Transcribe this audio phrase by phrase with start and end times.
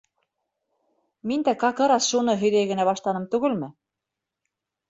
[1.31, 3.73] Мин дә какырас шуны һөйҙәй генә баштаным түгелме?